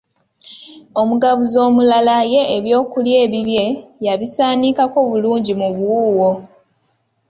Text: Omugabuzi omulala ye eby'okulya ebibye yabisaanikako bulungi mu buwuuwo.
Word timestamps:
Omugabuzi 1.01 1.57
omulala 1.67 2.15
ye 2.33 2.41
eby'okulya 2.57 3.15
ebibye 3.25 3.65
yabisaanikako 4.05 4.97
bulungi 5.09 5.53
mu 5.59 5.69
buwuuwo. 5.75 6.29